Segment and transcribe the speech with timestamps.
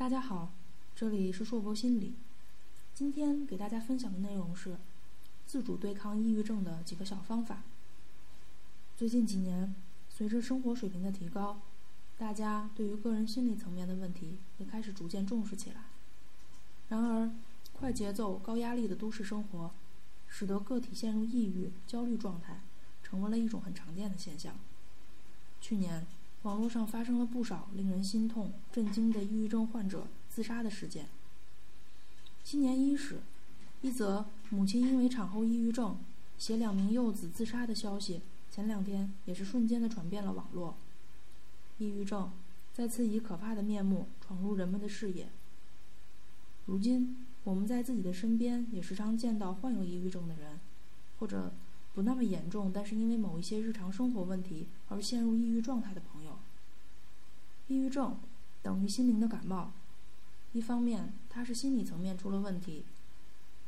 [0.00, 0.48] 大家好，
[0.96, 2.14] 这里是硕博心理。
[2.94, 4.78] 今天给大家分享的内容是
[5.46, 7.64] 自主对抗抑郁症的几个小方法。
[8.96, 9.74] 最近几年，
[10.08, 11.60] 随着生活水平的提高，
[12.16, 15.82] 大家对于个人心理层面的问题也开始逐渐重视起来。
[16.88, 17.30] 然而，
[17.74, 19.70] 快节奏、高压力的都市生活，
[20.26, 22.62] 使得个体陷入抑郁、焦虑状态，
[23.02, 24.54] 成为了一种很常见的现象。
[25.60, 26.06] 去年。
[26.42, 31.06] 网络上发生了不少令人心痛、震惊的抑郁症患者自杀的事件。
[32.42, 33.20] 今年伊始，
[33.82, 35.98] 一则母亲因为产后抑郁症
[36.38, 40.76] 携两名幼子自杀的消息，前两天也是瞬间的传遍了网络。
[41.76, 42.32] 抑郁症
[42.72, 45.28] 再次以可怕的面目闯入人们的视野。
[46.64, 50.58] 如今，我们在自己的身边也时常见到患有抑郁症的人，
[51.18, 51.52] 或者。
[51.94, 56.38] 不那么严重，但是因为某一些日常生活问题而陷入抑郁状态的朋友。
[57.68, 58.16] 抑郁症
[58.62, 59.72] 等于心灵的感冒，
[60.52, 62.84] 一方面它是心理层面出了问题，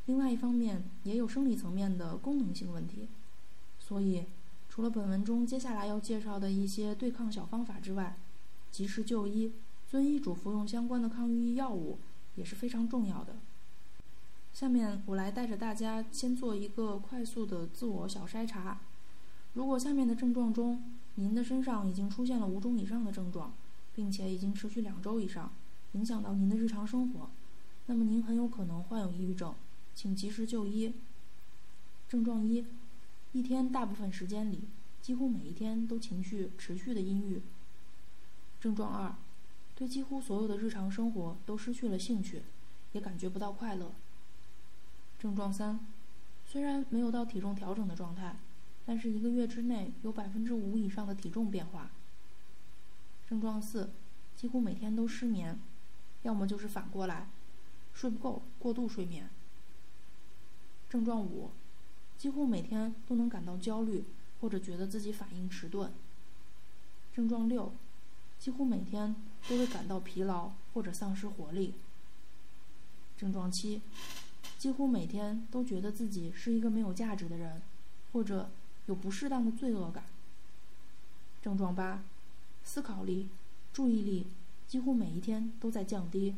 [0.06, 3.09] 另外一方面也有生理层面的功能性问题。
[3.79, 4.25] 所以，
[4.69, 8.17] 除了本文中接下来要介绍的一些对抗小方法之外，
[8.70, 9.53] 及时就医、
[9.89, 11.98] 遵医嘱服用相关的抗抑郁药物
[12.36, 13.36] 也是非常重要的。
[14.53, 18.81] 下面我来带着大家先做一个快速的自我小筛查。
[19.55, 20.83] 如果下面的症状中
[21.17, 23.53] 您的身上已经出现了五种以上的症状，
[23.95, 25.53] 并且已经持续两周以上，
[25.92, 27.28] 影响到您的日常生活，
[27.86, 29.55] 那么您很有可能患有抑郁症，
[29.95, 30.95] 请及时就医。
[32.08, 32.64] 症状一：
[33.33, 34.61] 一天大部分时间里，
[35.00, 37.42] 几乎每一天都情绪持续的阴郁。
[38.61, 39.14] 症状二：
[39.75, 42.42] 对几乎所有的日常生活都失去了兴趣，
[42.92, 43.92] 也感觉不到快乐。
[45.23, 45.78] 症状三，
[46.45, 48.34] 虽然没有到体重调整的状态，
[48.84, 51.92] 但是一个月之内有百分之五以上的体重变化。
[53.29, 53.91] 症状四，
[54.34, 55.61] 几乎每天都失眠，
[56.23, 57.29] 要么就是反过来，
[57.95, 59.31] 睡不够，过度睡眠。
[60.91, 61.53] 症状五，
[62.19, 64.02] 几乎每天都能感到焦虑，
[64.41, 65.92] 或者觉得自己反应迟钝。
[67.14, 67.73] 症状六，
[68.41, 69.14] 几乎每天
[69.48, 71.74] 都会感到疲劳或者丧失活力。
[73.17, 73.83] 症状七。
[74.58, 77.63] 几乎每天都觉得自己是一个没有价值的人，
[78.13, 78.51] 或者
[78.86, 80.05] 有不适当的罪恶感。
[81.42, 82.05] 症状八，
[82.63, 83.29] 思考力、
[83.73, 84.27] 注意力
[84.69, 86.36] 几乎每一天都在降低。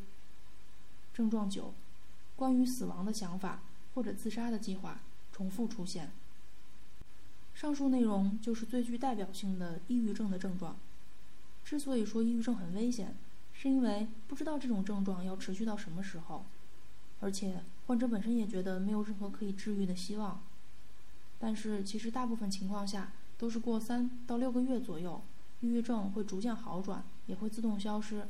[1.13, 1.75] 症状九，
[2.35, 3.61] 关于死亡的想法
[3.95, 5.01] 或者自杀的计划
[5.33, 6.11] 重复出现。
[7.55, 10.77] 上述内容就是最具代表性的抑郁症的症状。
[11.65, 13.15] 之所以说抑郁症很危险，
[13.53, 16.45] 是因为不知道这种症状要持续到什么时候。
[17.25, 20.43] 而且患者本身也觉得没有任何可以治愈的希望，
[21.39, 25.23] 但是其实大部分情况下都是过三到六个月左右，
[25.63, 28.29] 抑郁症会逐渐好转，也会自动消失。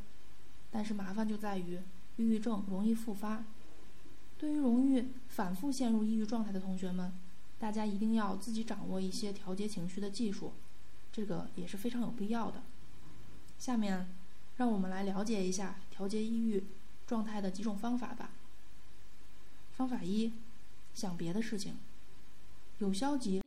[0.71, 1.81] 但是麻烦就在于，
[2.19, 3.43] 抑郁症容易复发。
[4.39, 7.13] 对于容易反复陷入抑郁状态的同学们，
[7.59, 10.53] 大家一定要自己掌握一些调节情绪的技术，
[11.13, 12.63] 这个也是非常有必要的。
[13.59, 14.07] 下面，
[14.59, 16.63] 让我们来了解一下调节抑郁
[17.09, 18.31] 状态的几种方法吧。
[19.85, 20.33] 方法一，
[20.95, 21.77] 想别的事情。
[22.79, 23.43] 有消极